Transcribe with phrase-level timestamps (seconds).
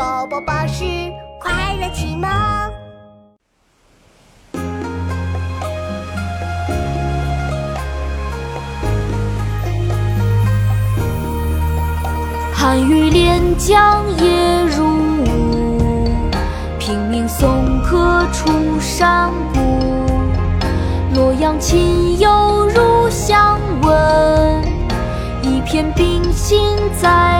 [0.00, 0.82] 宝宝巴士
[1.38, 2.26] 快乐启蒙。
[12.54, 14.86] 寒雨连江夜入
[15.26, 16.08] 吴，
[16.78, 18.48] 平明送客出
[18.80, 19.60] 山谷。
[21.14, 24.62] 洛阳亲友如相问，
[25.42, 27.39] 一片冰心在